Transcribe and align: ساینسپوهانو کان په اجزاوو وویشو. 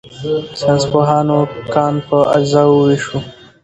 ساینسپوهانو 0.59 1.39
کان 1.73 1.93
په 2.07 2.17
اجزاوو 2.37 2.75
وویشو. 2.79 3.17